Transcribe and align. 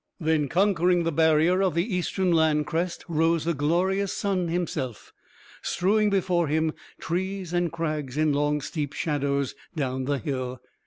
Then, 0.19 0.47
conquering 0.49 1.03
the 1.03 1.11
barrier 1.11 1.61
of 1.61 1.75
the 1.75 1.95
eastern 1.95 2.31
land 2.31 2.65
crest, 2.65 3.05
rose 3.07 3.45
the 3.45 3.53
glorious 3.53 4.11
sun 4.11 4.47
himself, 4.47 5.13
strewing 5.61 6.09
before 6.09 6.47
him 6.47 6.73
trees 6.99 7.53
and 7.53 7.71
crags 7.71 8.17
in 8.17 8.33
long 8.33 8.61
steep 8.61 8.93
shadows 8.93 9.53
down 9.75 10.05
the 10.05 10.17
hill. 10.17 10.59